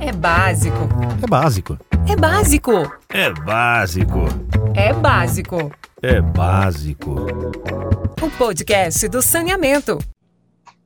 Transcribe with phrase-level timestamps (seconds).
[0.00, 0.76] É básico.
[1.20, 1.78] É básico.
[2.08, 2.72] É básico.
[3.08, 4.18] É básico.
[4.76, 5.72] É básico.
[6.00, 7.16] É básico.
[8.22, 9.98] O podcast do saneamento.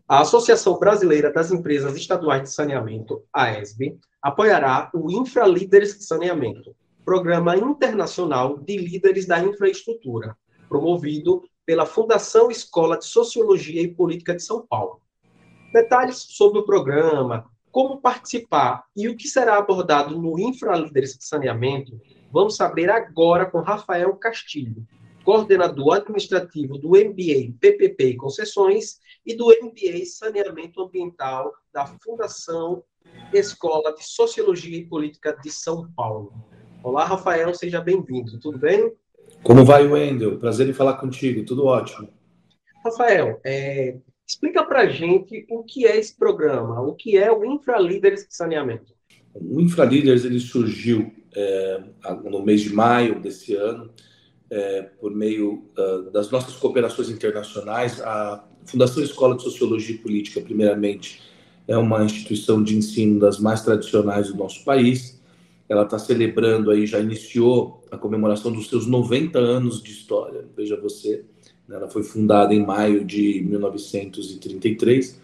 [0.08, 6.74] A Associação Brasileira das Empresas Estaduais de Saneamento, AESB, apoiará o Infralíderes Saneamento,
[7.04, 10.34] programa internacional de líderes da infraestrutura,
[10.70, 15.02] promovido pela Fundação Escola de Sociologia e Política de São Paulo.
[15.72, 21.98] Detalhes sobre o programa, como participar e o que será abordado no Infralíderes de Saneamento,
[22.30, 24.86] vamos saber agora com Rafael Castilho,
[25.24, 32.84] coordenador administrativo do MBA PPP e Concessões e do MBA Saneamento Ambiental da Fundação
[33.32, 36.32] Escola de Sociologia e Política de São Paulo.
[36.82, 38.38] Olá, Rafael, seja bem-vindo.
[38.38, 38.92] Tudo bem?
[39.42, 40.38] Como vai, Wendel?
[40.38, 41.44] Prazer em falar contigo.
[41.46, 42.08] Tudo ótimo.
[42.84, 43.96] Rafael, é,
[44.32, 48.94] explica para gente o que é esse programa, o que é o Infralíderes de Saneamento.
[49.34, 51.82] O Infralíderes ele surgiu é,
[52.24, 53.90] no mês de maio desse ano,
[54.50, 58.00] é, por meio uh, das nossas cooperações internacionais.
[58.02, 61.22] A Fundação Escola de Sociologia e Política, primeiramente,
[61.66, 65.20] é uma instituição de ensino das mais tradicionais do nosso país.
[65.68, 70.44] Ela está celebrando aí, já iniciou a comemoração dos seus 90 anos de história.
[70.54, 71.24] Veja você,
[71.72, 75.20] ela foi fundada em maio de 1933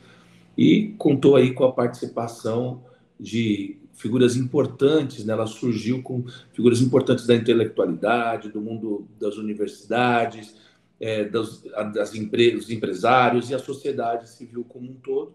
[0.56, 2.82] e contou aí com a participação
[3.18, 5.32] de figuras importantes, né?
[5.32, 10.56] ela surgiu com figuras importantes da intelectualidade, do mundo das universidades,
[11.00, 15.34] é, das, das empresas, dos empresários e a sociedade civil como um todo,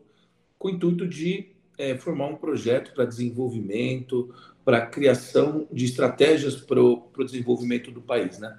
[0.57, 4.33] com o intuito de é, formar um projeto para desenvolvimento,
[4.63, 8.39] para criação de estratégias para o desenvolvimento do país.
[8.39, 8.57] Né?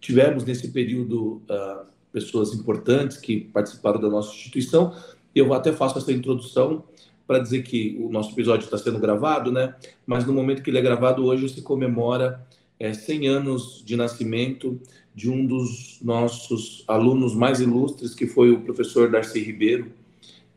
[0.00, 4.94] Tivemos nesse período uh, pessoas importantes que participaram da nossa instituição,
[5.34, 6.84] eu até faço essa introdução
[7.26, 9.76] para dizer que o nosso episódio está sendo gravado, né?
[10.04, 12.44] Mas no momento que ele é gravado hoje se comemora
[12.78, 14.80] é, 100 anos de nascimento
[15.14, 19.92] de um dos nossos alunos mais ilustres, que foi o professor Darcy Ribeiro,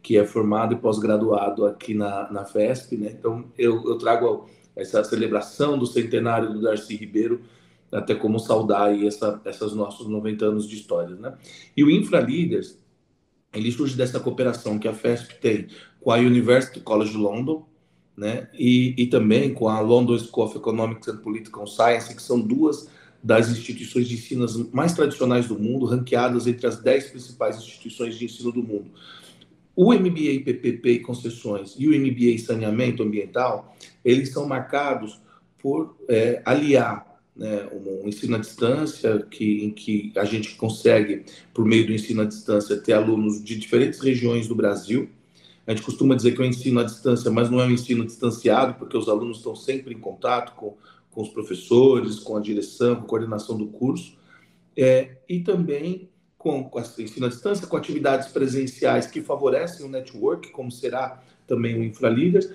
[0.02, 3.16] que é formado e pós-graduado aqui na, na FESP, né?
[3.18, 7.42] Então eu, eu trago essa celebração do centenário do Darcy Ribeiro
[7.94, 11.36] até como saudar aí essa, essas nossos 90 anos de história, né?
[11.78, 12.78] E o Infraleaders,
[13.54, 15.68] ele surge dessa cooperação que a FESP tem
[16.02, 17.66] com a University College London,
[18.16, 22.40] né, e, e também com a London School of Economics and Political Science, que são
[22.40, 22.88] duas
[23.24, 28.26] das instituições de ensino mais tradicionais do mundo, ranqueadas entre as dez principais instituições de
[28.26, 28.92] ensino do mundo.
[29.76, 33.76] O MBA PPP e concessões e o MBA saneamento ambiental,
[34.06, 35.20] eles são marcados
[35.58, 41.66] por é, aliar né, um ensino à distância, que, em que a gente consegue, por
[41.66, 45.10] meio do ensino à distância, ter alunos de diferentes regiões do Brasil.
[45.66, 48.06] A gente costuma dizer que é um ensino à distância, mas não é um ensino
[48.06, 50.78] distanciado, porque os alunos estão sempre em contato com,
[51.12, 54.16] com os professores, com a direção, com a coordenação do curso.
[54.76, 59.90] É, e também com, com esse ensino à distância, com atividades presenciais que favorecem o
[59.90, 62.50] network, como será também o InfraLeaders,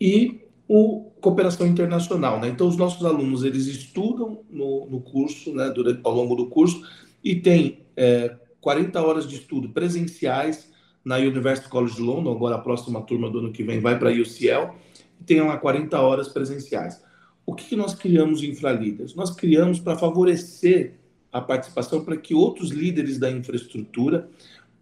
[0.00, 2.38] e o cooperação internacional.
[2.38, 2.48] Né?
[2.48, 6.86] Então, os nossos alunos eles estudam no, no curso, né, durante, ao longo do curso,
[7.24, 10.70] e tem é, 40 horas de estudo presenciais
[11.04, 14.10] na University College de London, agora a próxima turma do ano que vem vai para
[14.10, 14.74] a UCL,
[15.18, 17.02] e tem lá 40 horas presenciais.
[17.46, 19.14] O que, que nós criamos em InfraLeaders?
[19.14, 20.98] Nós criamos para favorecer
[21.32, 24.28] a participação para que outros líderes da infraestrutura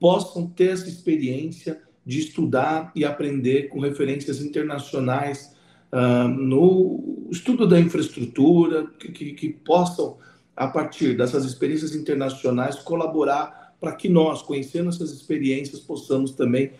[0.01, 5.56] possam ter essa experiência de estudar e aprender com referências internacionais
[5.93, 10.19] uh, no estudo da infraestrutura, que, que, que possam,
[10.57, 16.73] a partir dessas experiências internacionais, colaborar para que nós, conhecendo essas experiências, possamos também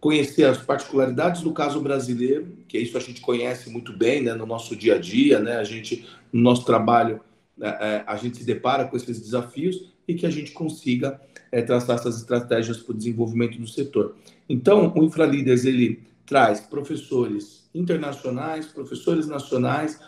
[0.00, 4.44] conhecer as particularidades do caso brasileiro, que isso a gente conhece muito bem né, no
[4.44, 7.20] nosso dia a dia, né, a gente, no nosso trabalho,
[7.60, 11.20] é, é, a gente se depara com esses desafios e que a gente consiga
[11.52, 14.16] é, traçar essas estratégias para o desenvolvimento do setor.
[14.48, 19.98] Então, o InfraLeaders, ele traz professores internacionais, professores nacionais,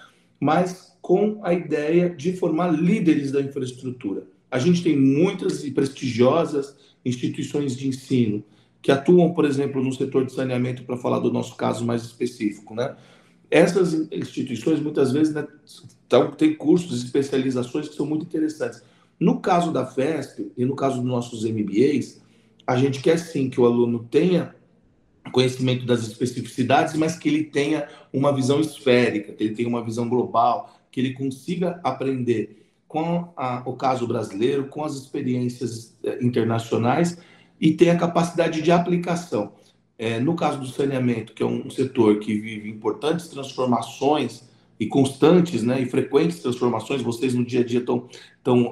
[0.40, 4.26] mas com a ideia de formar líderes da infraestrutura.
[4.50, 8.42] A gente tem muitas e prestigiosas instituições de ensino
[8.80, 12.74] que atuam, por exemplo, no setor de saneamento, para falar do nosso caso mais específico,
[12.74, 12.94] né?
[13.50, 15.46] Essas instituições muitas vezes né,
[16.36, 18.82] têm cursos, especializações que são muito interessantes.
[19.18, 22.20] No caso da FESP e no caso dos nossos MBAs,
[22.66, 24.54] a gente quer sim que o aluno tenha
[25.32, 30.08] conhecimento das especificidades, mas que ele tenha uma visão esférica, que ele tenha uma visão
[30.08, 37.18] global, que ele consiga aprender com a, o caso brasileiro, com as experiências eh, internacionais
[37.60, 39.52] e ter a capacidade de aplicação.
[39.98, 44.42] é, no caso do saneamento, que é um setor que vive importantes transformações
[44.78, 48.08] e constantes né, e frequentes transformações, vocês no dia a dia estão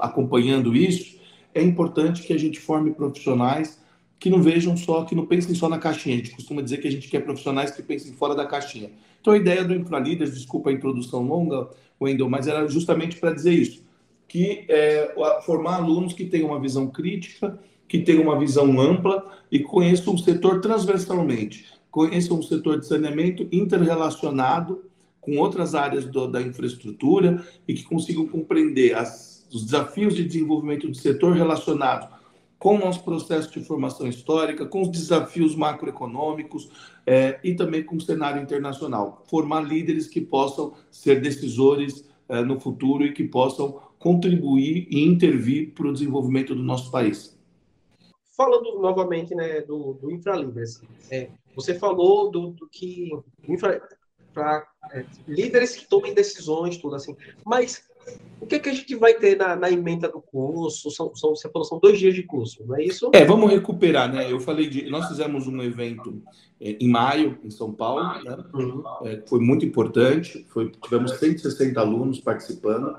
[0.00, 1.16] acompanhando isso,
[1.55, 3.81] é importante que a gente forme profissionais
[4.22, 6.14] que não vejam só, que não pensem só na caixinha.
[6.14, 8.92] A gente costuma dizer que a gente quer profissionais que pensem fora da caixinha.
[9.20, 11.69] Então a ideia do Infralíderes, desculpa a introdução longa,
[12.00, 13.84] Wendel, mas era justamente para dizer isso,
[14.28, 15.12] que é,
[15.44, 17.58] formar alunos que tenham uma visão crítica,
[17.88, 23.48] que tenham uma visão ampla e conheçam o setor transversalmente, conheçam o setor de saneamento
[23.50, 24.84] interrelacionado
[25.20, 30.86] com outras áreas do, da infraestrutura e que consigam compreender as, os desafios de desenvolvimento
[30.86, 32.21] do setor relacionados
[32.62, 36.70] com o nosso processo de formação histórica, com os desafios macroeconômicos
[37.04, 39.24] é, e também com o cenário internacional.
[39.28, 45.74] Formar líderes que possam ser decisores é, no futuro e que possam contribuir e intervir
[45.74, 47.36] para o desenvolvimento do nosso país.
[48.36, 50.80] Falando novamente né, do, do Infralíderes,
[51.10, 53.10] é, você falou do, do que
[53.48, 53.82] infra,
[54.32, 57.16] para é, líderes que tomem decisões, tudo assim.
[57.44, 57.90] Mas
[58.43, 60.90] o que, é que a gente vai ter na, na emenda do curso?
[60.90, 63.10] São, são, você falou, são dois dias de curso, não é isso?
[63.14, 64.31] É, vamos recuperar, né?
[64.31, 64.90] Eu falei de.
[64.90, 66.20] Nós fizemos um evento
[66.60, 68.37] é, em maio, em São Paulo, né?
[68.52, 68.82] Uhum.
[69.04, 72.96] É, foi muito importante, foi, tivemos 160 alunos participando.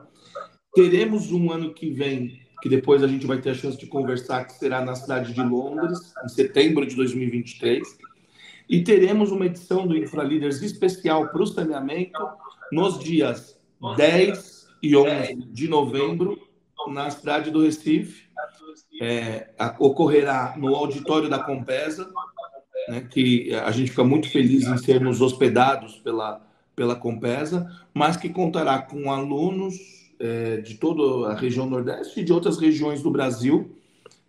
[0.74, 4.46] Teremos um ano que vem, que depois a gente vai ter a chance de conversar,
[4.46, 7.98] que será na cidade de Londres, em setembro de 2023
[8.70, 12.20] e teremos uma edição do InfraLeaders especial para o saneamento
[12.72, 13.60] nos dias
[13.98, 14.53] 10
[14.84, 16.38] e 11 de novembro,
[16.90, 18.28] na cidade do Recife.
[19.02, 19.50] É,
[19.80, 22.12] ocorrerá no auditório da Compesa,
[22.90, 26.46] né, que a gente fica muito feliz em sermos hospedados pela,
[26.76, 29.76] pela Compesa, mas que contará com alunos
[30.20, 33.76] é, de toda a região Nordeste e de outras regiões do Brasil,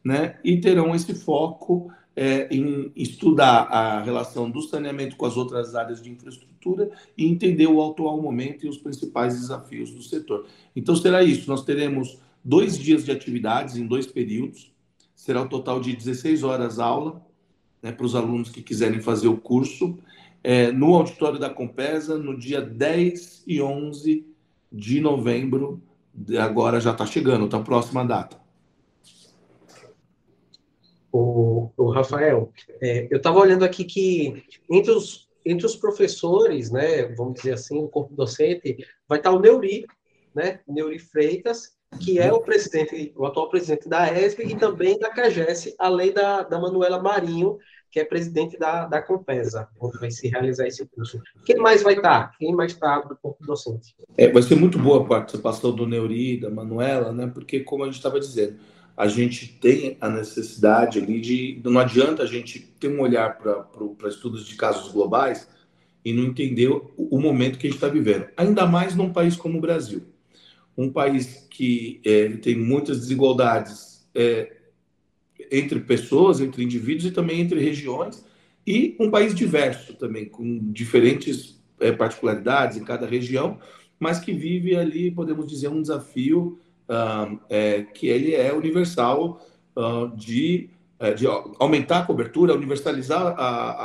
[0.04, 5.74] né, e terão esse foco é, em estudar a relação do saneamento com as outras
[5.74, 10.46] áreas de infraestrutura e entender o atual momento e os principais desafios do setor.
[10.74, 11.50] Então, será isso.
[11.50, 14.72] Nós teremos dois dias de atividades em dois períodos.
[15.14, 17.24] Será o um total de 16 horas aula
[17.82, 19.98] né, para os alunos que quiserem fazer o curso.
[20.42, 24.26] É, no auditório da Compesa, no dia 10 e 11
[24.70, 25.82] de novembro,
[26.38, 28.43] agora já está chegando, está próxima data
[31.14, 37.04] o, o Rafael, é, eu estava olhando aqui que entre os, entre os professores, né,
[37.14, 38.76] vamos dizer assim, o corpo docente,
[39.08, 39.86] vai estar o Neuri,
[40.34, 45.10] né, Neuri Freitas, que é o presidente, o atual presidente da ESB e também da
[45.10, 47.58] CAGES, além da, da Manuela Marinho,
[47.92, 51.22] que é presidente da, da Compesa, onde vai se realizar esse curso.
[51.46, 52.36] Quem mais vai estar?
[52.36, 53.94] Quem mais está do corpo docente?
[54.18, 57.86] É, vai ser muito boa a participação do Neuri, da Manuela, né, porque, como a
[57.86, 58.56] gente estava dizendo,
[58.96, 61.60] a gente tem a necessidade ali de.
[61.64, 65.48] Não adianta a gente ter um olhar para estudos de casos globais
[66.04, 68.26] e não entender o, o momento que a gente está vivendo.
[68.36, 70.02] Ainda mais num país como o Brasil.
[70.76, 74.52] Um país que é, tem muitas desigualdades é,
[75.50, 78.24] entre pessoas, entre indivíduos e também entre regiões,
[78.66, 83.58] e um país diverso também, com diferentes é, particularidades em cada região,
[83.98, 86.58] mas que vive ali, podemos dizer, um desafio
[87.48, 89.40] é, que ele é universal
[89.76, 91.26] uh, de, é, de
[91.58, 93.84] aumentar a cobertura, universalizar a, a,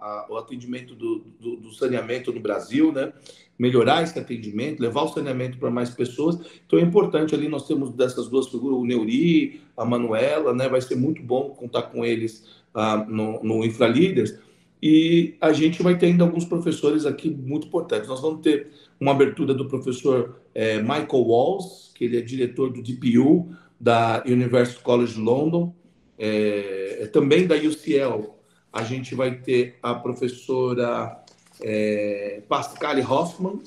[0.00, 3.12] a, o atendimento do, do, do, saneamento no Brasil, né?
[3.58, 6.38] melhorar esse atendimento, levar o saneamento para mais pessoas.
[6.66, 10.68] Então é importante ali, nós temos dessas duas figuras, o Neuri, a Manuela, né?
[10.68, 14.38] vai ser muito bom contar com eles uh, no, no InfraLeaders,
[14.82, 18.08] e a gente vai ter ainda alguns professores aqui muito importantes.
[18.08, 22.82] Nós vamos ter uma abertura do professor é, Michael Walls, que ele é diretor do
[22.82, 25.74] DPU, da University College London,
[26.18, 28.34] é, é também da UCL.
[28.72, 31.24] A gente vai ter a professora
[31.62, 33.60] é, Pascale Hoffman,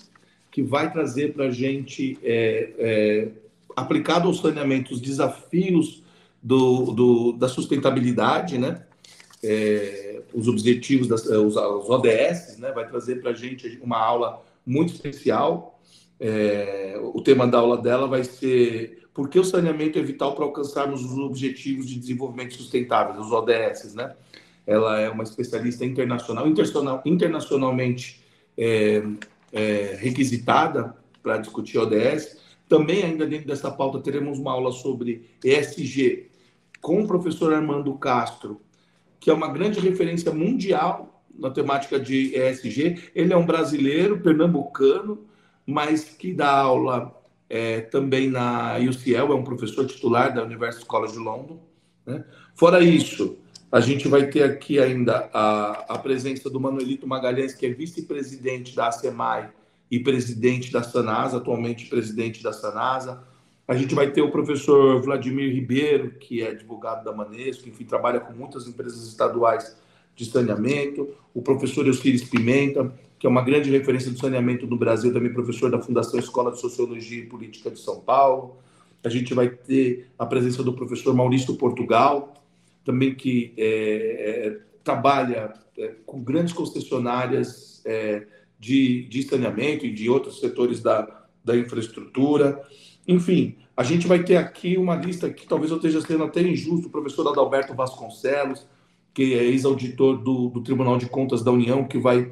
[0.52, 3.28] que vai trazer para a gente, é, é,
[3.76, 6.04] aplicado ao saneamento, os desafios
[6.42, 8.84] do, do, da sustentabilidade, né?
[9.44, 12.72] É, os objetivos, das, os, os ODS, né?
[12.74, 15.80] vai trazer para a gente uma aula muito especial.
[16.20, 20.46] É, o tema da aula dela vai ser por que o saneamento é vital para
[20.46, 24.16] alcançarmos os Objetivos de Desenvolvimento Sustentável, os ODS, né?
[24.66, 26.48] Ela é uma especialista internacional,
[27.06, 28.24] internacionalmente
[28.58, 29.04] é,
[29.52, 32.38] é, requisitada para discutir ODS.
[32.68, 36.30] Também, ainda dentro dessa pauta, teremos uma aula sobre ESG
[36.82, 38.62] com o professor Armando Castro,
[39.20, 41.09] que é uma grande referência mundial
[41.40, 43.12] na temática de ESG.
[43.16, 45.26] Ele é um brasileiro, pernambucano,
[45.66, 47.16] mas que dá aula
[47.50, 51.60] é, também na UCL, é um professor titular da University College London.
[52.06, 52.24] Né?
[52.56, 53.38] Fora isso,
[53.72, 58.76] A gente vai ter aqui ainda a, a presença do Manuelito Magalhães, que é vice-presidente
[58.76, 59.52] da ASEMAI
[59.92, 63.24] e presidente da SANASA, atualmente presidente da SANASA.
[63.68, 68.20] A gente vai ter o professor Vladimir Ribeiro, que é advogado da Manesco, enfim, trabalha
[68.20, 69.78] com muitas empresas estaduais
[70.20, 71.08] de saneamento.
[71.34, 75.72] O professor Euclides Pimenta, que é uma grande referência do saneamento no Brasil, também professor
[75.72, 78.58] da Fundação Escola de Sociologia e Política de São Paulo.
[79.02, 82.34] A gente vai ter a presença do professor Maurício Portugal,
[82.84, 88.28] também que é, é, trabalha é, com grandes concessionárias é,
[88.60, 92.62] de, de saneamento e de outros setores da, da infraestrutura.
[93.08, 96.88] Enfim, a gente vai ter aqui uma lista que talvez eu esteja sendo até injusto,
[96.88, 98.68] o professor Adalberto Vasconcelos,
[99.20, 102.32] que é ex-auditor do, do, Tribunal de Contas da União, que vai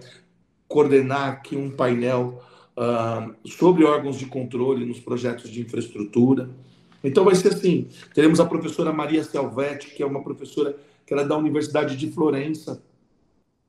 [0.69, 2.41] coordenar aqui um painel
[2.77, 6.49] uh, sobre órgãos de controle nos projetos de infraestrutura.
[7.03, 11.23] Então vai ser assim, teremos a professora Maria Selvetti, que é uma professora que ela
[11.23, 12.81] é da Universidade de Florença,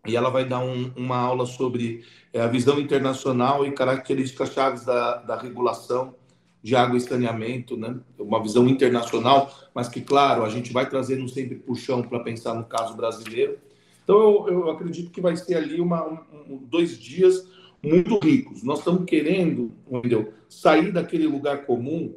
[0.06, 4.84] e ela vai dar um, uma aula sobre é, a visão internacional e características chaves
[4.84, 6.14] da, da regulação
[6.62, 7.97] de água e saneamento, né?
[8.19, 12.65] Uma visão internacional, mas que, claro, a gente vai trazendo sempre puxão para pensar no
[12.65, 13.59] caso brasileiro.
[14.03, 16.05] Então, eu, eu acredito que vai ser ali uma,
[16.49, 17.47] um, dois dias
[17.83, 18.62] muito ricos.
[18.62, 20.33] Nós estamos querendo, entendeu?
[20.49, 22.15] Sair daquele lugar comum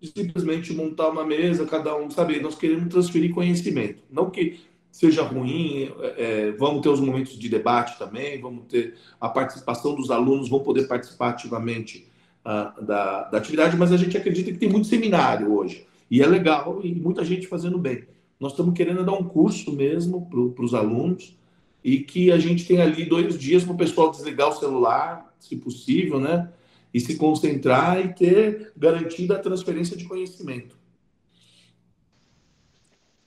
[0.00, 2.40] e simplesmente montar uma mesa, cada um, sabe?
[2.40, 4.02] Nós queremos transferir conhecimento.
[4.10, 4.60] Não que
[4.90, 9.94] seja ruim, é, é, vamos ter os momentos de debate também, vamos ter a participação
[9.94, 12.06] dos alunos, vão poder participar ativamente
[12.44, 16.80] da, da atividade, mas a gente acredita que tem muito seminário hoje, e é legal,
[16.82, 18.04] e muita gente fazendo bem.
[18.38, 21.36] Nós estamos querendo dar um curso mesmo para os alunos,
[21.84, 25.56] e que a gente tem ali dois dias para o pessoal desligar o celular, se
[25.56, 26.48] possível, né?
[26.94, 30.76] E se concentrar e ter garantida a transferência de conhecimento.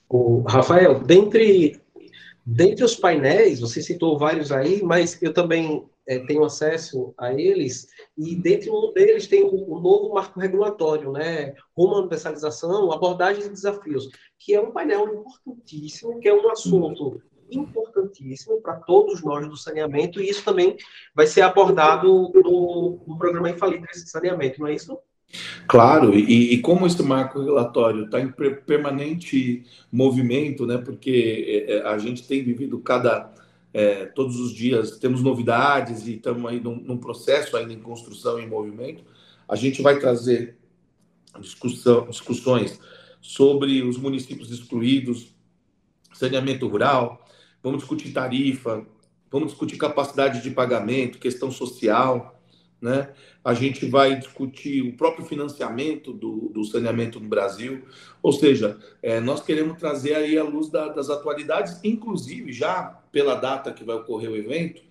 [0.08, 1.82] O Rafael, dentre,
[2.46, 8.36] dentre os painéis, você citou vários aí, mas eu também é, acesso a eles, e
[8.36, 11.54] dentre um deles tem o, o, novo marco regulatório, né?
[11.76, 14.08] Rumo à universalização, abordagens e desafios,
[14.38, 20.22] que é um painel importantíssimo, que é um assunto importantíssimo para todos nós do saneamento,
[20.22, 20.76] e isso também
[21.16, 24.98] vai ser abordado no, no programa Infalíveis de Saneamento, não é isso?
[25.68, 31.88] Claro, e, e, como esse marco regulatório está em permanente movimento, né, porque é, é,
[31.88, 33.34] a gente tem vivido cada
[33.76, 38.40] é, todos os dias temos novidades e estamos aí num, num, processo ainda em construção
[38.40, 39.04] em movimento,
[39.50, 40.58] a gente vai trazer
[41.42, 42.80] discussão, discussões
[43.22, 45.36] sobre os municípios excluídos,
[46.14, 47.28] saneamento rural,
[47.62, 48.88] vamos discutir tarifa,
[49.30, 52.35] vamos discutir capacidade de pagamento, questão social,
[52.86, 53.10] né?
[53.44, 57.82] A gente vai discutir o próprio financiamento do, do saneamento no Brasil,
[58.22, 63.36] ou seja, é, nós queremos trazer aí a luz da, das atualidades, inclusive já pela
[63.36, 64.84] data que vai ocorrer o evento,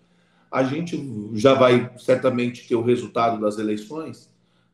[0.51, 1.01] a gente
[1.35, 4.29] já vai certamente ter o resultado das eleições,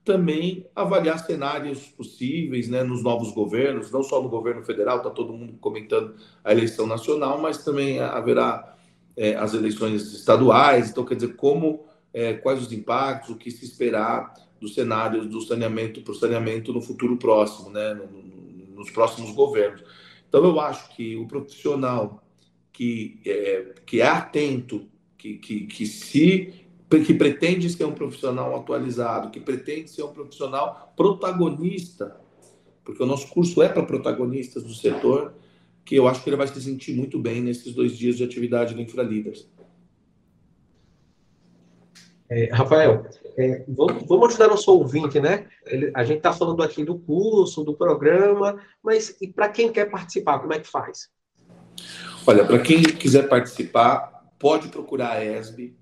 [0.05, 5.33] também avaliar cenários possíveis né, nos novos governos, não só no governo federal, está todo
[5.33, 8.77] mundo comentando a eleição nacional, mas também haverá
[9.17, 13.65] é, as eleições estaduais, então quer dizer, como é, quais os impactos, o que se
[13.65, 18.91] esperar dos cenários do saneamento para o saneamento no futuro próximo, né, no, no, nos
[18.91, 19.83] próximos governos.
[20.29, 22.23] Então, eu acho que o profissional
[22.73, 24.87] que é, que é atento,
[25.19, 26.55] que, que, que se
[26.99, 32.17] que pretende ser um profissional atualizado, que pretende ser um profissional protagonista,
[32.83, 35.35] porque o nosso curso é para protagonistas do setor,
[35.85, 38.75] que eu acho que ele vai se sentir muito bem nesses dois dias de atividade
[38.75, 39.47] do InfraLeaders.
[42.31, 43.05] É, Rafael,
[43.37, 45.49] é, vamos, vamos ajudar nosso ouvinte, né?
[45.67, 49.91] Ele, a gente está falando aqui do curso, do programa, mas e para quem quer
[49.91, 51.09] participar, como é que faz?
[52.25, 55.75] Olha, para quem quiser participar, pode procurar a ESB,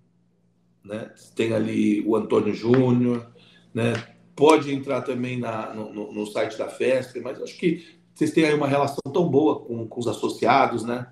[0.83, 1.13] né?
[1.37, 3.31] Tem ali o Antônio Júnior,
[3.75, 3.93] né?
[4.35, 8.55] Pode entrar também na, no, no, site da FESP, mas acho que vocês têm aí
[8.55, 11.09] uma relação tão boa com, com os associados, né?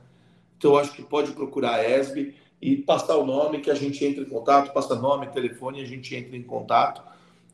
[0.57, 4.23] Então, acho que pode procurar a ESB e passar o nome que a gente entra
[4.23, 7.03] em contato, passa nome, telefone, a gente entra em contato.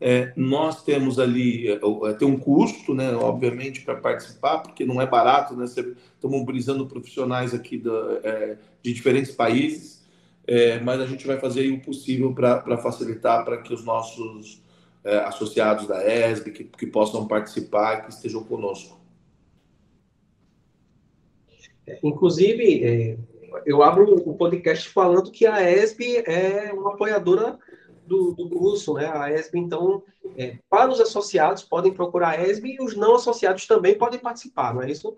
[0.01, 5.01] É, nós temos ali, é, é tem um custo, né, obviamente, para participar, porque não
[5.01, 5.65] é barato, né?
[5.65, 5.97] Estamos
[6.39, 10.05] mobilizando profissionais aqui da, é, de diferentes países,
[10.47, 14.61] é, mas a gente vai fazer o possível para facilitar para que os nossos
[15.05, 19.01] é, associados da ESB, que, que possam participar, que estejam conosco.
[22.03, 23.19] Inclusive,
[23.67, 27.59] eu abro o podcast falando que a ESB é uma apoiadora
[28.07, 29.11] do, do curso, né?
[29.13, 30.03] A ESB, então,
[30.37, 34.75] é, para os associados, podem procurar a ESB e os não associados também podem participar,
[34.75, 35.17] não é isso?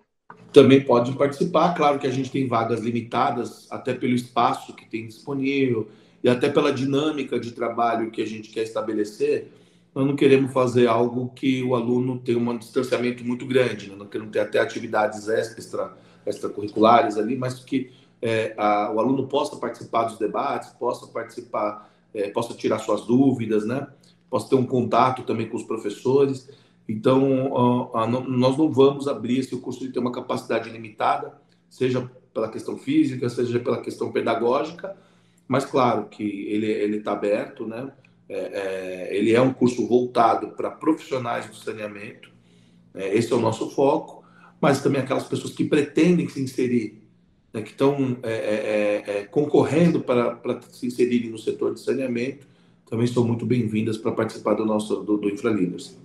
[0.55, 1.73] também pode participar.
[1.73, 5.89] Claro que a gente tem vagas limitadas, até pelo espaço que tem disponível
[6.23, 9.51] e até pela dinâmica de trabalho que a gente quer estabelecer.
[9.93, 13.95] Nós não queremos fazer algo que o aluno tenha um distanciamento muito grande, né?
[13.97, 15.93] não queremos ter até atividades extra,
[16.25, 17.91] extracurriculares ali, mas que
[18.25, 23.67] é, a, o aluno possa participar dos debates, possa participar, é, possa tirar suas dúvidas,
[23.67, 23.87] né?
[24.31, 26.49] possa ter um contato também com os professores.
[26.89, 27.91] Então,
[28.27, 31.33] nós não vamos abrir esse curso de ter uma capacidade limitada,
[31.69, 34.95] seja pela questão física, seja pela questão pedagógica,
[35.47, 37.91] mas claro que ele está aberto, né?
[38.27, 42.31] É, é, ele é um curso voltado para profissionais do saneamento,
[42.95, 44.23] é, esse é o nosso foco,
[44.59, 47.04] mas também aquelas pessoas que pretendem se inserir,
[47.55, 52.45] né, que estão é, é, é, concorrendo para, para se inserirem no setor de saneamento,
[52.89, 55.97] também são muito bem-vindas para participar do nosso do, do InfraLeaders.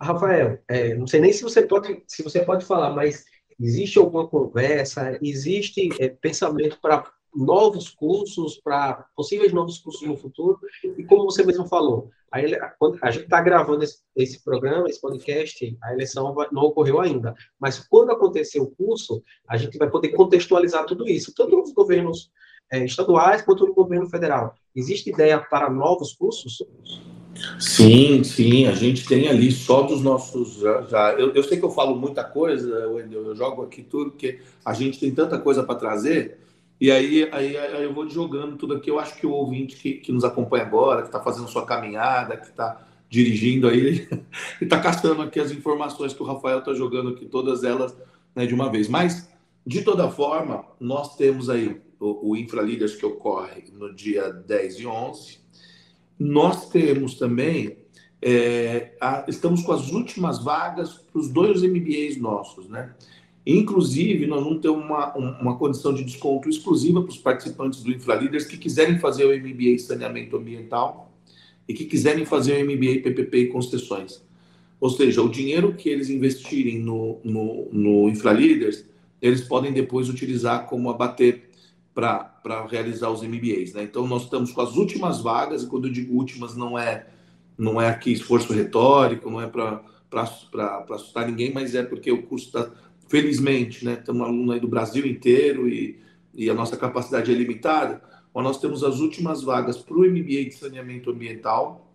[0.00, 3.24] Rafael, é, não sei nem se você pode, se você pode falar, mas
[3.60, 7.04] existe alguma conversa, existe é, pensamento para
[7.34, 10.60] novos cursos, para possíveis novos cursos no futuro?
[10.96, 12.38] E como você mesmo falou, a,
[13.02, 17.78] a gente está gravando esse, esse, programa, esse podcast, a eleição não ocorreu ainda, mas
[17.88, 22.30] quando acontecer o curso, a gente vai poder contextualizar tudo isso, tanto nos governos
[22.70, 24.54] é, estaduais quanto no governo federal.
[24.74, 26.62] Existe ideia para novos cursos?
[27.58, 30.54] Sim, sim, a gente tem ali só dos nossos.
[30.54, 34.10] Já, já eu, eu, sei que eu falo muita coisa, Wendel, eu jogo aqui tudo,
[34.10, 36.38] porque a gente tem tanta coisa para trazer,
[36.80, 38.90] e aí, aí, aí, eu vou jogando tudo aqui.
[38.90, 42.36] Eu acho que o ouvinte que, que nos acompanha agora, que está fazendo sua caminhada,
[42.36, 44.08] que está dirigindo aí, ele
[44.60, 47.96] está caçando aqui as informações que o Rafael está jogando aqui, todas elas
[48.34, 48.88] né, de uma vez.
[48.88, 49.28] Mas,
[49.66, 54.86] de toda forma, nós temos aí o, o InfraLeaders que ocorre no dia 10 e
[54.86, 55.48] 11
[56.18, 57.78] nós temos também,
[58.20, 62.92] é, a, estamos com as últimas vagas para os dois MBAs nossos, né?
[63.50, 68.44] Inclusive, nós vamos ter uma, uma condição de desconto exclusiva para os participantes do InfraLeaders
[68.44, 71.10] que quiserem fazer o MBA em saneamento ambiental
[71.66, 74.22] e que quiserem fazer o MBA PPP e concessões.
[74.78, 78.12] Ou seja, o dinheiro que eles investirem no, no, no
[79.22, 81.48] eles podem depois utilizar como abater
[81.94, 83.72] para realizar os MBAs.
[83.72, 83.84] Né?
[83.84, 87.06] Então, nós estamos com as últimas vagas, e quando eu digo últimas, não é,
[87.56, 89.82] não é aqui esforço retórico, não é para
[90.90, 92.70] assustar ninguém, mas é porque o curso está,
[93.08, 95.98] felizmente, né, temos aluno aí do Brasil inteiro e,
[96.34, 98.02] e a nossa capacidade é limitada,
[98.34, 101.90] mas nós temos as últimas vagas para o MBA de saneamento ambiental,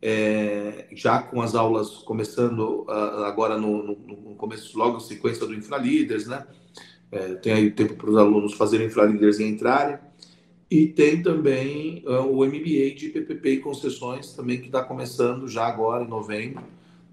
[0.00, 5.54] é, já com as aulas começando uh, agora no, no, no, começo, logo sequência do
[5.54, 6.44] InfraLeaders, né?
[7.10, 9.98] É, tem aí tempo para os alunos fazerem infralíderes e entrarem.
[10.68, 15.66] E tem também uh, o MBA de PPP e concessões, também que está começando já
[15.66, 16.64] agora, em novembro.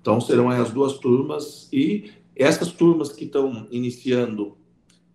[0.02, 1.67] Então, serão as duas turmas.
[1.71, 4.58] E essas turmas que estão iniciando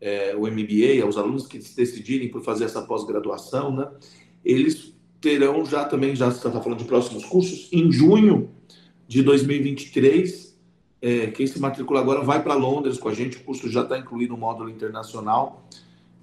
[0.00, 3.88] é, o MBA, os alunos que decidirem por fazer essa pós-graduação, né,
[4.44, 8.50] eles terão já também, já está falando de próximos cursos, em junho
[9.08, 10.54] de 2023,
[11.00, 13.98] é, quem se matricula agora vai para Londres com a gente, o curso já está
[13.98, 15.68] incluído no módulo internacional.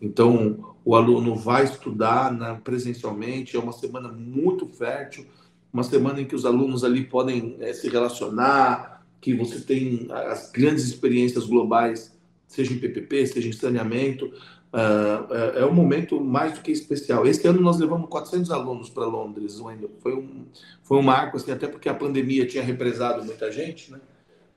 [0.02, 5.26] Então, o aluno vai estudar né, presencialmente, é uma semana muito fértil,
[5.72, 8.91] uma semana em que os alunos ali podem é, se relacionar,
[9.22, 12.12] que você tem as grandes experiências globais,
[12.48, 14.26] seja em PPP, seja em saneamento.
[14.74, 17.28] Uh, é, é um momento mais do que especial.
[17.28, 19.62] Esse ano nós levamos 400 alunos para Londres,
[20.00, 20.46] foi um,
[20.82, 24.00] foi um marco, assim, até porque a pandemia tinha represado muita gente, né?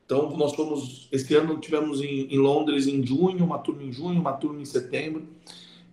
[0.06, 4.20] Então, nós fomos, esse ano tivemos em, em, Londres em junho, uma turma em junho,
[4.20, 5.26] uma turma em setembro,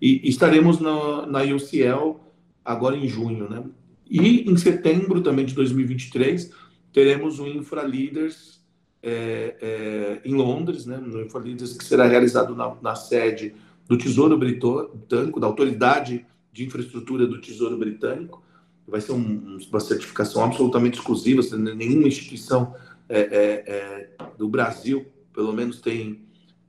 [0.01, 2.19] e, e estaremos na, na UCL
[2.63, 3.63] agora em junho, né?
[4.09, 6.51] E em setembro também de 2023,
[6.91, 8.60] teremos o Infra Leaders
[9.03, 10.97] é, é, em Londres, né?
[10.97, 13.55] No Infra Leaders que será realizado na, na sede
[13.87, 18.43] do Tesouro Britânico, da Autoridade de Infraestrutura do Tesouro Britânico.
[18.87, 22.75] Vai ser um, uma certificação absolutamente exclusiva, nenhuma instituição
[23.07, 26.21] é, é, é, do Brasil, pelo menos, tem,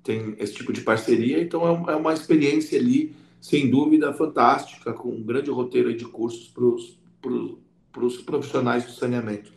[0.02, 1.40] tem esse tipo de parceria.
[1.40, 6.48] Então, é, é uma experiência ali, sem dúvida, fantástica, com um grande roteiro de cursos
[6.48, 9.52] para os profissionais do saneamento.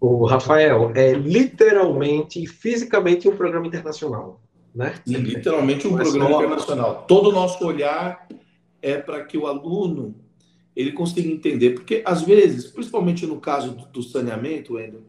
[0.00, 4.40] O Rafael, é literalmente e fisicamente um programa internacional,
[4.74, 4.94] né?
[5.06, 7.04] literalmente um Mas programa internacional.
[7.08, 8.28] Todo o nosso olhar
[8.82, 10.14] é para que o aluno
[10.76, 11.70] ele consiga entender.
[11.70, 15.02] Porque, às vezes, principalmente no caso do, do saneamento, Wendel,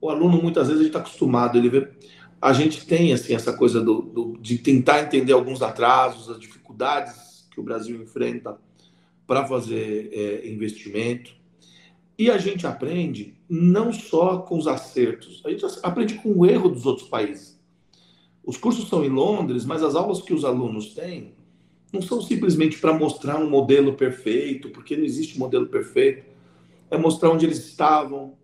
[0.00, 1.88] o aluno, muitas vezes, está acostumado, ele vê...
[2.40, 7.46] A gente tem, assim, essa coisa do, do, de tentar entender alguns atrasos, as dificuldades
[7.50, 8.56] que o Brasil enfrenta
[9.26, 11.34] para fazer é, investimento.
[12.18, 16.68] E a gente aprende não só com os acertos, a gente aprende com o erro
[16.68, 17.60] dos outros países.
[18.44, 21.34] Os cursos estão em Londres, mas as aulas que os alunos têm
[21.92, 26.24] não são simplesmente para mostrar um modelo perfeito, porque não existe modelo perfeito.
[26.90, 28.34] É mostrar onde eles estavam,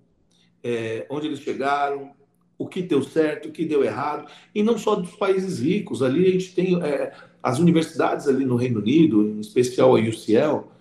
[0.63, 2.13] é, onde eles chegaram,
[2.59, 6.03] o que deu certo, o que deu errado, e não só dos países ricos.
[6.03, 10.72] Ali a gente tem é, as universidades ali no Reino Unido, em especial a UCL,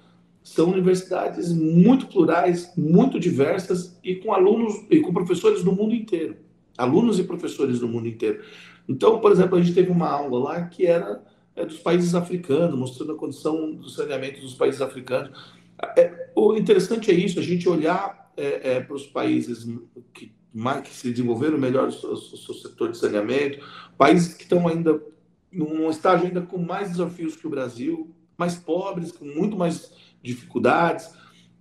[0.43, 6.37] são universidades muito plurais, muito diversas e com alunos e com professores do mundo inteiro,
[6.77, 8.43] alunos e professores do mundo inteiro.
[8.87, 11.23] Então, por exemplo, a gente teve uma aula lá que era
[11.55, 15.31] é, dos países africanos, mostrando a condição do saneamento dos países africanos.
[15.97, 19.67] É, o interessante é isso, a gente olhar é, é para os países
[20.13, 23.59] que, mais, que se desenvolveram melhor o seu, o seu setor de saneamento,
[23.97, 25.01] países que estão ainda
[25.51, 29.91] num estágio ainda com mais desafios que o Brasil, mais pobres, com muito mais
[30.21, 31.09] dificuldades,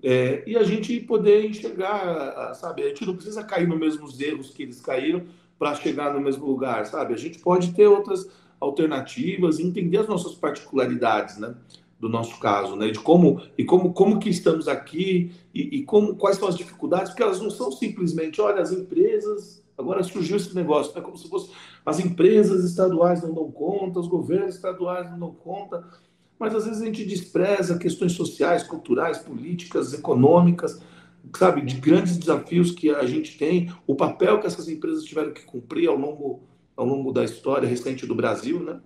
[0.02, 2.82] é, e a gente poder enxergar, sabe?
[2.82, 5.24] A gente não precisa cair nos mesmos erros que eles caíram
[5.58, 7.12] para chegar no mesmo lugar, sabe?
[7.12, 8.26] A gente pode ter outras
[8.58, 11.54] alternativas, entender as nossas particularidades, né?
[11.98, 12.90] Do nosso caso, né?
[12.90, 17.10] De como e como como que estamos aqui e, e como quais são as dificuldades,
[17.10, 21.28] porque elas não são simplesmente, olha, as empresas agora surgiu esse negócio, é como se
[21.28, 21.50] fosse
[21.84, 25.86] as empresas estaduais não dão conta, os governos estaduais não dão conta
[26.40, 30.80] mas às vezes a gente despreza questões sociais, culturais, políticas, econômicas,
[31.36, 35.42] sabe, de grandes desafios que a gente tem, o papel que essas empresas tiveram que
[35.42, 36.42] cumprir ao longo,
[36.74, 38.80] ao longo da história recente do Brasil, né?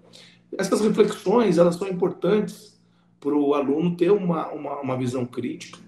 [0.58, 2.76] Essas reflexões, elas são importantes
[3.20, 5.78] para o aluno ter uma, uma, uma visão crítica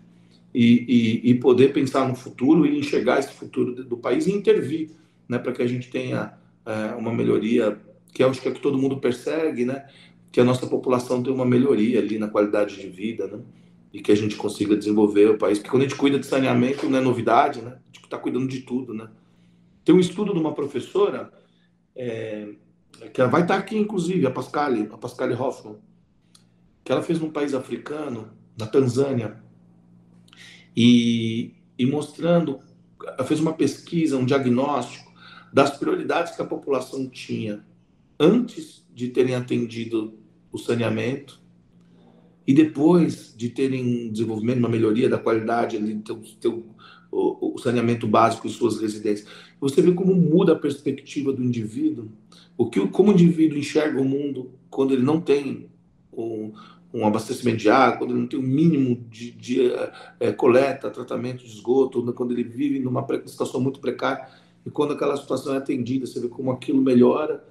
[0.55, 4.93] e, e, e, poder pensar no futuro e enxergar esse futuro do país e intervir,
[5.29, 6.33] né, para que a gente tenha
[6.65, 7.79] é, uma melhoria
[8.13, 9.85] que eu acho que é que todo mundo persegue, né?
[10.37, 13.41] Que a nossa população tenha uma melhoria ali na qualidade de vida, né?
[13.91, 15.57] E que a gente consiga desenvolver o país.
[15.57, 17.71] Porque quando a gente cuida de saneamento, não é novidade, né?
[17.71, 19.09] A gente está cuidando de tudo, né?
[19.83, 21.33] Tem um estudo de uma professora,
[21.95, 22.51] é,
[23.15, 25.79] que vai estar tá aqui, inclusive, a Pascale, a Pascale Hoffman,
[26.85, 29.43] que ela fez num país africano, na Tanzânia,
[30.77, 32.61] e, e mostrando,
[33.03, 35.11] ela fez uma pesquisa, um diagnóstico
[35.51, 37.65] das prioridades que a população tinha
[38.21, 40.26] antes de terem atendido
[40.57, 41.41] o saneamento
[42.47, 46.01] e depois de terem um desenvolvimento, uma melhoria da qualidade ali,
[47.11, 49.29] o, o, saneamento básico em suas residências,
[49.61, 52.09] você vê como muda a perspectiva do indivíduo,
[52.57, 55.69] o que como o indivíduo enxerga o mundo quando ele não tem
[56.13, 56.53] um,
[56.93, 59.73] um abastecimento de água, quando ele não tem o um mínimo de, de
[60.21, 64.29] é, coleta, tratamento de esgoto, quando ele vive numa situação muito precária,
[64.65, 67.45] e quando aquela situação é atendida, você vê como aquilo melhora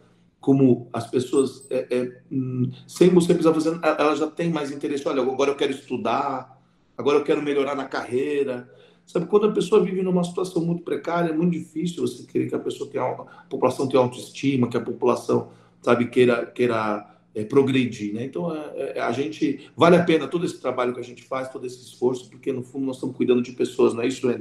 [0.46, 5.08] como as pessoas, é, é, hum, sem você precisar fazer, ela já tem mais interesse.
[5.08, 6.62] Olha, agora eu quero estudar,
[6.96, 8.72] agora eu quero melhorar na carreira.
[9.08, 12.54] Sabe, quando a pessoa vive numa situação muito precária, é muito difícil você querer que
[12.54, 15.50] a pessoa tenha, a população tenha autoestima, que a população,
[15.82, 18.26] sabe, queira, queira é, progredir, né?
[18.26, 21.50] Então, é, é, a gente, vale a pena todo esse trabalho que a gente faz,
[21.50, 24.24] todo esse esforço, porque no fundo nós estamos cuidando de pessoas, não é isso?
[24.24, 24.36] Não é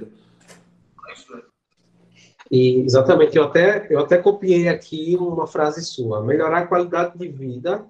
[1.14, 1.53] isso, Enda?
[2.54, 6.22] E, exatamente, eu até, eu até copiei aqui uma frase sua.
[6.22, 7.84] Melhorar a qualidade de vida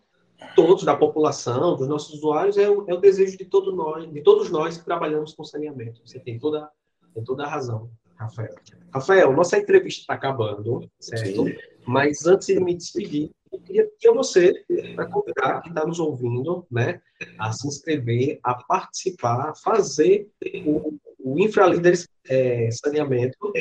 [0.57, 4.23] todos, da população, dos nossos usuários, é o, é o desejo de, todo nós, de
[4.23, 6.01] todos nós que trabalhamos com saneamento.
[6.03, 6.71] Você tem toda,
[7.13, 8.55] tem toda a razão, Rafael.
[8.91, 11.45] Rafael, nossa entrevista está acabando, certo?
[11.45, 11.57] Sim.
[11.87, 16.01] Mas antes de me despedir, eu queria pedir a você, para convidar quem está nos
[16.01, 17.03] ouvindo, né,
[17.39, 20.27] a se inscrever, a participar, a fazer
[20.65, 23.53] o, o Infralíderes é, Saneamento.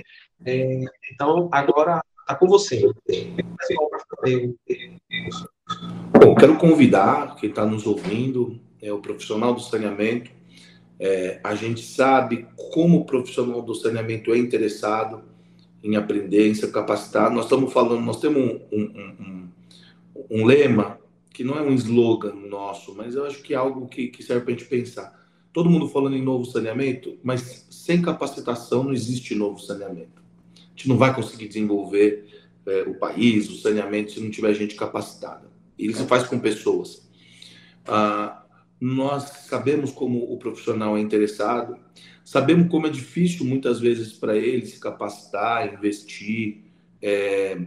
[0.45, 0.81] É,
[1.13, 2.81] então, agora está com você.
[6.19, 10.29] Bom, quero convidar quem está nos ouvindo, é o profissional do saneamento.
[10.99, 15.23] É, a gente sabe como o profissional do saneamento é interessado
[15.81, 17.31] em aprender, em se capacitar.
[17.31, 18.83] Nós estamos falando, nós temos um, um,
[19.19, 19.49] um,
[20.29, 20.99] um lema
[21.33, 24.43] que não é um slogan nosso, mas eu acho que é algo que, que serve
[24.43, 25.22] para a gente pensar
[25.53, 30.21] todo mundo falando em novo saneamento, mas sem capacitação não existe novo saneamento.
[30.55, 32.25] A gente não vai conseguir desenvolver
[32.65, 35.49] é, o país, o saneamento, se não tiver gente capacitada.
[35.77, 37.07] E isso se faz com pessoas.
[37.85, 38.43] Ah,
[38.81, 41.77] nós sabemos como o profissional é interessado,
[42.25, 46.63] sabemos como é difícil muitas vezes para ele se capacitar, investir,
[47.01, 47.57] é,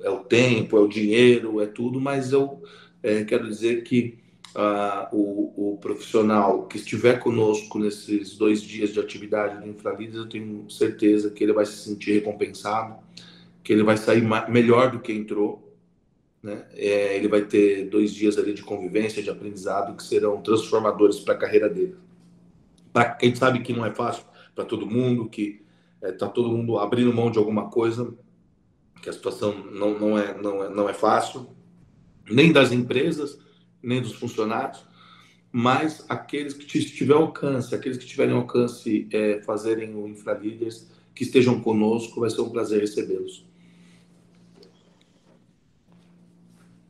[0.00, 2.62] é, o tempo, é o dinheiro, é tudo, mas eu
[3.02, 4.18] é, quero dizer que
[4.54, 10.28] uh, o, o, profissional que estiver conosco nesses dois dias de atividade do Infralides, eu
[10.28, 12.96] tenho certeza que ele vai se sentir recompensado,
[13.62, 15.68] que ele vai sair melhor do que entrou.
[16.42, 16.64] Né?
[16.72, 21.34] É, ele vai ter dois dias ali de convivência, de aprendizado, que serão transformadores para
[21.34, 21.96] a carreira dele.
[22.92, 25.62] Pra, quem sabe que não é fácil para todo mundo, que
[26.02, 28.12] está é, todo mundo abrindo mão de alguma coisa,
[29.02, 31.48] que a situação não, não, é, não, é, não é fácil,
[32.28, 33.38] nem das empresas,
[33.82, 34.84] nem dos funcionários,
[35.52, 41.60] mas aqueles que tiver alcance, aqueles que tiverem alcance é, fazerem o Infralíderes, que estejam
[41.60, 43.44] conosco, vai ser um prazer recebê-los.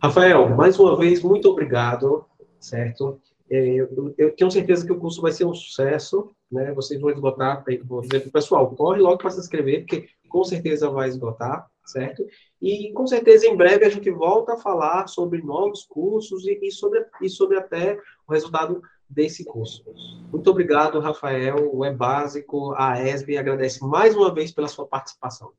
[0.02, 2.24] Rafael, mais uma vez, muito obrigado,
[2.58, 3.20] certo?
[3.50, 6.72] É, eu, eu, tenho certeza que o curso vai ser um sucesso, né?
[6.72, 10.44] Vocês vão esgotar, vou dizer para o pessoal, corre logo para se inscrever, porque com
[10.44, 12.24] certeza vai esgotar, certo?
[12.60, 16.70] E com certeza em breve a gente volta a falar sobre novos cursos e, e
[16.70, 19.82] sobre, e sobre até o resultado desse curso.
[20.30, 21.70] Muito obrigado, Rafael.
[21.74, 25.52] O É Básico, a ESB agradece mais uma vez pela sua participação.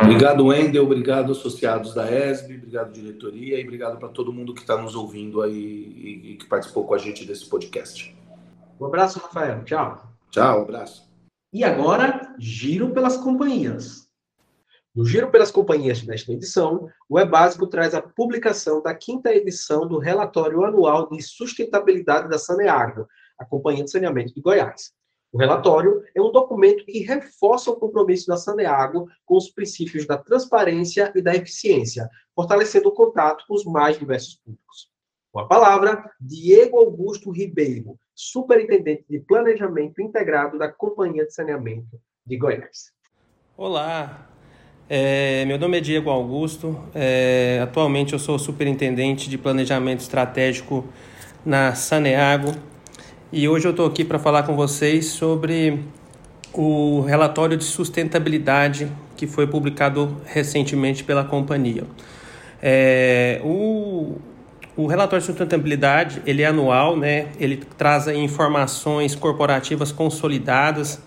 [0.00, 0.84] Obrigado, Wendel.
[0.84, 2.56] Obrigado, associados da ESB.
[2.56, 3.60] Obrigado, diretoria.
[3.60, 6.94] E obrigado para todo mundo que está nos ouvindo aí e, e que participou com
[6.94, 8.16] a gente desse podcast.
[8.80, 9.64] Um abraço, Rafael.
[9.64, 10.00] Tchau.
[10.30, 11.06] Tchau, um abraço.
[11.52, 14.05] E agora, giro pelas companhias.
[14.96, 19.98] No Giro pelas Companhias desta edição, o E-Básico traz a publicação da quinta edição do
[19.98, 23.06] Relatório Anual de Sustentabilidade da Saneago,
[23.38, 24.94] a Companhia de Saneamento de Goiás.
[25.30, 30.16] O relatório é um documento que reforça o compromisso da Saneago com os princípios da
[30.16, 34.90] transparência e da eficiência, fortalecendo o contato com os mais diversos públicos.
[35.30, 42.38] Com a palavra, Diego Augusto Ribeiro, Superintendente de Planejamento Integrado da Companhia de Saneamento de
[42.38, 42.94] Goiás.
[43.58, 44.35] Olá,
[44.88, 50.84] é, meu nome é Diego Augusto, é, atualmente eu sou Superintendente de Planejamento Estratégico
[51.44, 52.54] na Saneago
[53.32, 55.80] e hoje eu estou aqui para falar com vocês sobre
[56.52, 61.82] o relatório de sustentabilidade que foi publicado recentemente pela companhia.
[62.62, 64.16] É, o,
[64.76, 67.26] o relatório de sustentabilidade ele é anual, né?
[67.40, 71.00] ele traz informações corporativas consolidadas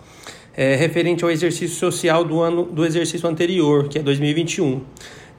[0.56, 4.82] é, referente ao exercício social do ano do exercício anterior, que é 2021.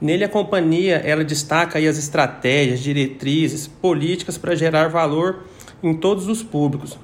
[0.01, 5.45] Nele a companhia ela destaca as estratégias, diretrizes, políticas para gerar valor
[5.83, 6.97] em todos os públicos.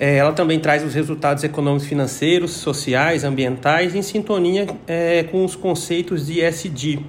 [0.00, 5.54] É, ela também traz os resultados econômicos, financeiros, sociais, ambientais em sintonia é, com os
[5.54, 7.04] conceitos de ESG.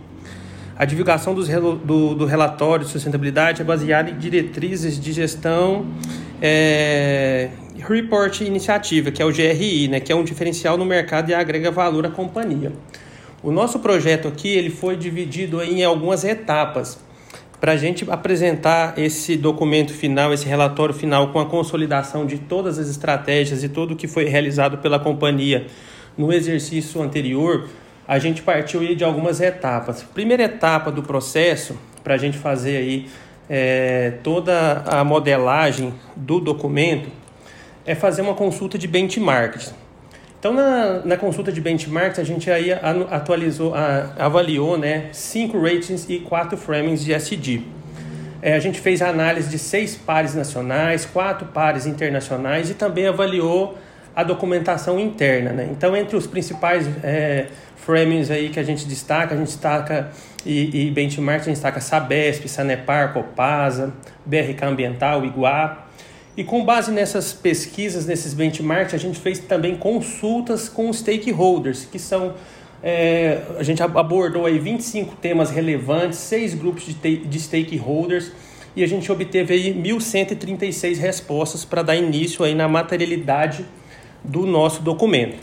[0.76, 5.86] A divulgação dos, do, do, relatório de sustentabilidade é baseada em diretrizes de gestão
[6.42, 7.50] é,
[7.88, 11.70] Report Iniciativa, que é o GRI, né, que é um diferencial no mercado e agrega
[11.70, 12.72] valor à companhia.
[13.44, 16.98] O nosso projeto aqui ele foi dividido em algumas etapas
[17.60, 22.78] para a gente apresentar esse documento final, esse relatório final com a consolidação de todas
[22.78, 25.68] as estratégias e tudo o que foi realizado pela companhia
[26.18, 27.70] no exercício anterior,
[28.08, 30.04] a gente partiu de algumas etapas.
[30.04, 33.08] Primeira etapa do processo, para a gente fazer aí
[33.50, 37.10] é, toda a modelagem do documento,
[37.86, 39.74] é fazer uma consulta de benchmarks.
[40.40, 42.70] Então, na, na consulta de benchmarks, a gente aí
[43.10, 43.74] atualizou,
[44.18, 47.62] avaliou né, cinco ratings e quatro framings de SD.
[48.42, 53.08] É, a gente fez a análise de seis pares nacionais, quatro pares internacionais e também
[53.08, 53.78] avaliou
[54.14, 55.52] a documentação interna.
[55.52, 55.70] Né?
[55.72, 57.46] Então, entre os principais é,
[57.78, 60.10] framings aí que a gente destaca, a gente destaca
[60.46, 63.94] e, e benchmarks, a gente destaca Sabesp, Sanepar, Copasa,
[64.26, 65.83] BRK Ambiental, Iguá,
[66.36, 72.00] e com base nessas pesquisas, nesses benchmarks, a gente fez também consultas com stakeholders, que
[72.00, 72.34] são.
[72.82, 78.32] É, a gente abordou aí 25 temas relevantes, seis grupos de, de stakeholders,
[78.76, 83.66] e a gente obteve aí 1.136 respostas para dar início aí na materialidade
[84.24, 85.38] do nosso documento.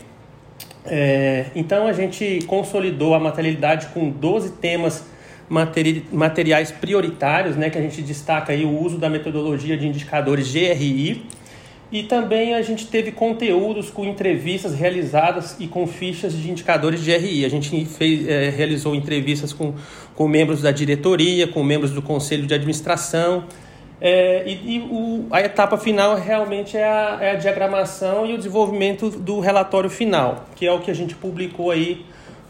[0.85, 5.03] É, então a gente consolidou a materialidade com 12 temas
[5.51, 10.49] materi materiais prioritários, né, que a gente destaca aí o uso da metodologia de indicadores
[10.49, 11.25] GRI.
[11.91, 17.11] E também a gente teve conteúdos com entrevistas realizadas e com fichas de indicadores de
[17.13, 17.43] GRI.
[17.43, 19.73] A gente fez, é, realizou entrevistas com,
[20.15, 23.43] com membros da diretoria, com membros do conselho de administração.
[23.99, 28.37] É, e, e o, a etapa final realmente é a, é a diagramação e o
[28.37, 32.05] desenvolvimento do relatório final, que é o que a gente publicou aí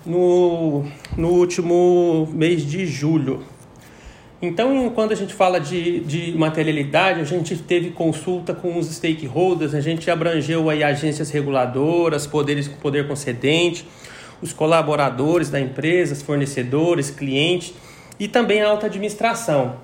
[0.05, 0.83] no,
[1.17, 3.43] no último mês de julho.
[4.41, 9.75] Então, quando a gente fala de, de materialidade, a gente teve consulta com os stakeholders,
[9.75, 13.87] a gente abrangeu aí agências reguladoras, poderes, poder concedente,
[14.41, 17.71] os colaboradores da empresa, fornecedores, clientes
[18.19, 19.75] e também a alta administração.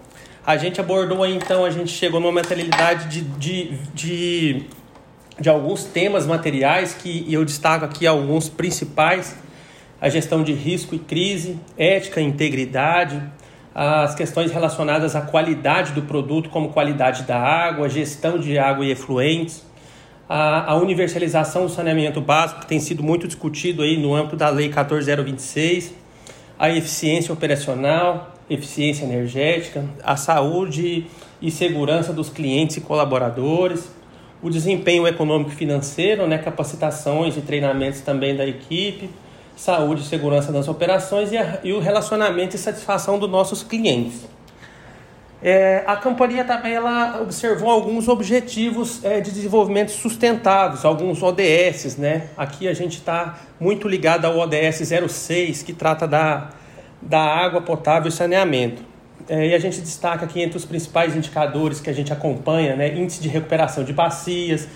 [0.44, 4.64] A gente abordou aí, então, a gente chegou numa materialidade de, de, de,
[5.40, 9.36] de alguns temas materiais que eu destaco aqui alguns principais
[10.00, 13.22] a gestão de risco e crise, ética e integridade,
[13.74, 18.92] as questões relacionadas à qualidade do produto, como qualidade da água, gestão de água e
[18.92, 19.64] efluentes,
[20.28, 24.50] a, a, universalização do saneamento básico, que tem sido muito discutido aí no âmbito da
[24.50, 25.94] Lei 14026,
[26.58, 31.06] a eficiência operacional, eficiência energética, a saúde
[31.42, 33.92] e segurança dos clientes e colaboradores,
[34.42, 39.10] o desempenho econômico e financeiro, né, capacitações e treinamentos também da equipe,
[39.58, 44.26] saúde e segurança das operações e, a, e o relacionamento e satisfação dos nossos clientes.
[45.42, 51.98] É, a companhia também ela observou alguns objetivos é, de desenvolvimento sustentáveis, alguns ODS.
[51.98, 52.28] Né?
[52.38, 56.50] Aqui a gente está muito ligado ao ODS 06, que trata da,
[57.02, 58.82] da água potável e saneamento.
[59.28, 62.96] É, e a gente destaca aqui entre os principais indicadores que a gente acompanha, né?
[62.96, 64.68] índice de recuperação de bacias,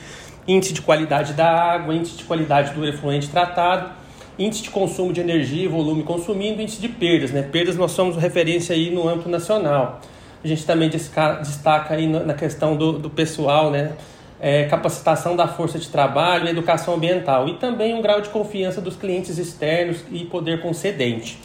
[0.47, 4.00] índice de qualidade da água, índice de qualidade do efluente tratado,
[4.37, 7.31] índice de consumo de energia, volume consumido, índice de perdas.
[7.31, 7.41] Né?
[7.41, 10.01] Perdas nós somos referência aí no âmbito nacional.
[10.43, 13.93] A gente também destaca aí na questão do, do pessoal, né?
[14.39, 18.95] É, capacitação da força de trabalho, educação ambiental e também um grau de confiança dos
[18.95, 21.37] clientes externos e poder concedente.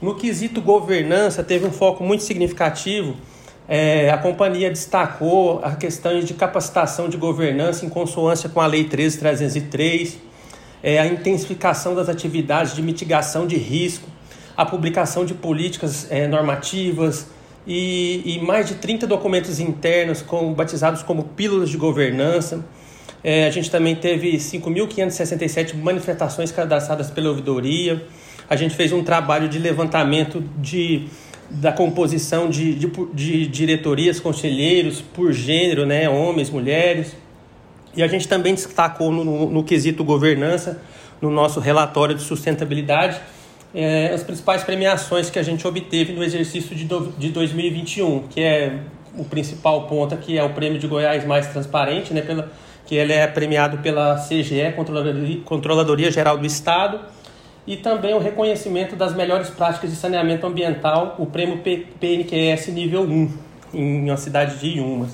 [0.00, 3.16] No quesito governança, teve um foco muito significativo.
[3.68, 8.84] É, a companhia destacou a questão de capacitação de governança em consonância com a Lei
[8.84, 10.18] 13303,
[10.82, 14.08] é, a intensificação das atividades de mitigação de risco,
[14.56, 17.26] a publicação de políticas é, normativas,
[17.66, 22.64] e, e mais de 30 documentos internos com, batizados como pílulas de governança.
[23.22, 28.04] É, a gente também teve 5.567 manifestações cadastradas pela ouvidoria.
[28.48, 31.06] A gente fez um trabalho de levantamento de,
[31.50, 37.14] da composição de, de, de diretorias, conselheiros por gênero, né, homens, mulheres.
[37.94, 40.80] E a gente também destacou no, no, no quesito governança,
[41.20, 43.20] no nosso relatório de sustentabilidade,
[43.74, 48.40] é, as principais premiações que a gente obteve no exercício de, do, de 2021, que
[48.40, 48.80] é
[49.16, 52.50] o principal ponto aqui é o prêmio de Goiás mais transparente, né, pela,
[52.86, 57.00] que ele é premiado pela CGE, Controladoria, Controladoria Geral do Estado,
[57.66, 63.32] e também o reconhecimento das melhores práticas de saneamento ambiental, o prêmio PNQS nível 1,
[63.74, 65.10] em uma cidade de Iumas.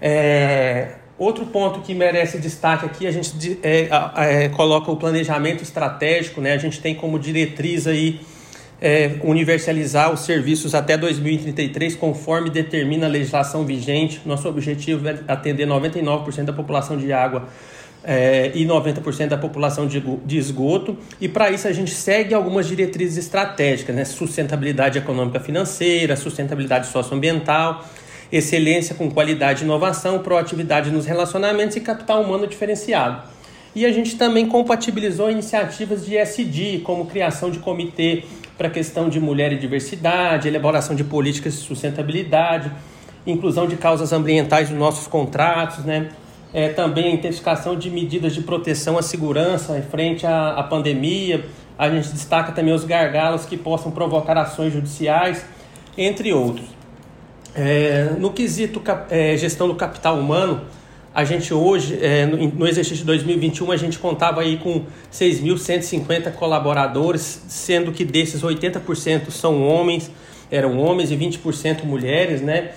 [0.00, 6.40] É, Outro ponto que merece destaque aqui, a gente é, é, coloca o planejamento estratégico,
[6.40, 6.54] né?
[6.54, 8.22] A gente tem como diretriz aí
[8.80, 14.22] é, universalizar os serviços até 2033, conforme determina a legislação vigente.
[14.24, 17.48] Nosso objetivo é atender 99% da população de água
[18.02, 20.96] é, e 90% da população de, de esgoto.
[21.20, 24.06] E para isso a gente segue algumas diretrizes estratégicas, né?
[24.06, 27.84] Sustentabilidade econômica financeira, sustentabilidade socioambiental
[28.32, 33.22] excelência com qualidade e inovação, proatividade nos relacionamentos e capital humano diferenciado.
[33.74, 38.24] E a gente também compatibilizou iniciativas de SD, como criação de comitê
[38.58, 42.70] para questão de mulher e diversidade, elaboração de políticas de sustentabilidade,
[43.26, 46.08] inclusão de causas ambientais nos nossos contratos, né?
[46.52, 51.46] É, também a intensificação de medidas de proteção à segurança em frente à, à pandemia.
[51.78, 55.44] A gente destaca também os gargalos que possam provocar ações judiciais,
[55.96, 56.79] entre outros.
[57.54, 60.62] É, no quesito é, gestão do capital humano,
[61.12, 66.32] a gente hoje, é, no, no, exercício de 2021, a gente contava aí com 6.150
[66.32, 70.10] colaboradores, sendo que desses 80% são homens,
[70.50, 72.70] eram homens e 20% mulheres, né?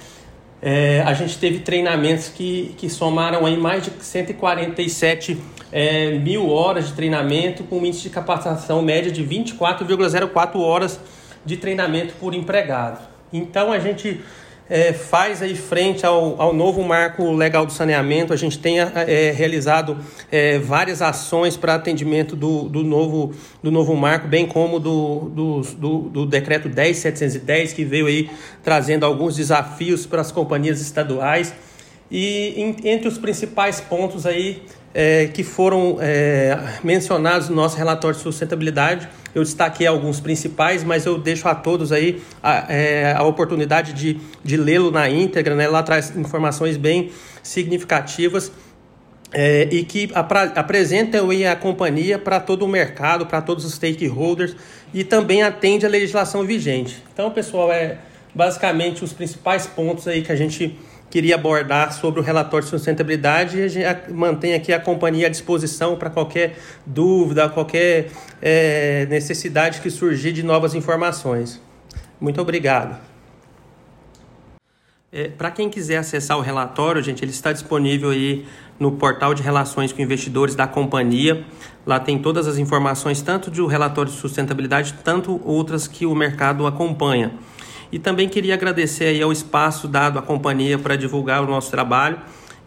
[0.61, 5.37] É, a gente teve treinamentos que, que somaram aí mais de 147
[5.71, 10.99] é, mil horas de treinamento, com um índice de capacitação média de 24,04 horas
[11.45, 13.01] de treinamento por empregado.
[13.31, 14.21] Então a gente
[14.69, 18.33] é, faz aí frente ao, ao novo marco legal do saneamento.
[18.33, 19.97] A gente tem é, realizado
[20.31, 25.61] é, várias ações para atendimento do, do, novo, do novo marco, bem como do, do,
[25.61, 28.29] do, do decreto 10710, que veio aí
[28.63, 31.53] trazendo alguns desafios para as companhias estaduais.
[32.09, 38.15] E em, entre os principais pontos aí é, que foram é, mencionados no nosso relatório
[38.15, 43.23] de sustentabilidade, eu destaquei alguns principais, mas eu deixo a todos aí a, é, a
[43.23, 45.67] oportunidade de, de lê-lo na íntegra, né?
[45.67, 48.51] lá traz informações bem significativas.
[49.35, 54.55] É, e que apresentam a companhia para todo o mercado, para todos os stakeholders
[54.93, 57.03] e também atende a legislação vigente.
[57.11, 57.97] Então, pessoal, é
[58.35, 60.77] basicamente os principais pontos aí que a gente
[61.13, 65.29] queria abordar sobre o relatório de sustentabilidade e a gente mantém aqui a companhia à
[65.29, 66.57] disposição para qualquer
[66.87, 68.09] dúvida, qualquer
[68.41, 71.61] é, necessidade que surgir de novas informações.
[72.19, 72.99] Muito obrigado.
[75.11, 78.47] É, para quem quiser acessar o relatório, gente, ele está disponível aí
[78.79, 81.45] no portal de relações com investidores da companhia.
[81.85, 86.65] Lá tem todas as informações, tanto do relatório de sustentabilidade, tanto outras que o mercado
[86.65, 87.33] acompanha.
[87.93, 92.19] E também queria agradecer aí ao espaço dado à companhia para divulgar o nosso trabalho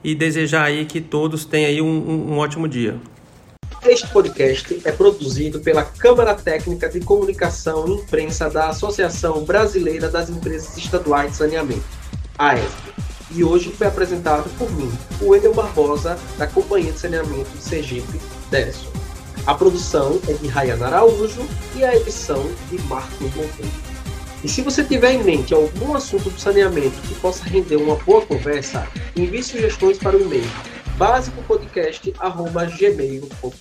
[0.05, 2.97] e desejar aí que todos tenham aí um, um, ótimo dia.
[3.85, 10.31] Este podcast é produzido pela Câmara Técnica de Comunicação e Imprensa da Associação Brasileira das
[10.31, 11.85] Empresas Estaduais de Saneamento,
[12.39, 12.93] AESB,
[13.33, 18.21] e hoje foi apresentado por mim, o Wendel Barbosa, da Companhia de Saneamento de Sergipe.
[19.45, 23.86] A produção é de Ryan Araújo e a edição de Marcos Monteiro.
[24.45, 28.25] E se você tiver em mente algum assunto do saneamento que possa render uma boa
[28.25, 30.49] conversa, envie sugestões para o e-mail
[30.97, 33.53] básicopodcast.gmail.com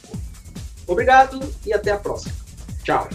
[0.88, 2.36] Obrigado e até a próxima.
[2.84, 3.09] Tchau.